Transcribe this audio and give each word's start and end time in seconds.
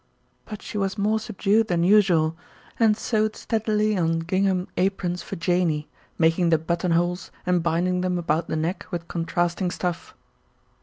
But 0.45 0.63
she 0.63 0.79
was 0.79 0.97
more 0.97 1.19
subdued 1.19 1.67
than 1.67 1.83
usual 1.83 2.35
and 2.79 2.97
sewed 2.97 3.35
steadily 3.35 3.95
on 3.95 4.21
gingham 4.21 4.67
aprons 4.75 5.21
for 5.21 5.35
Janey, 5.35 5.89
making 6.17 6.49
the 6.49 6.57
buttonholes 6.57 7.29
and 7.45 7.61
binding 7.61 8.01
them 8.01 8.17
about 8.17 8.47
the 8.47 8.55
neck 8.55 8.87
with 8.89 9.07
contrasting 9.07 9.69
stuff. 9.69 10.15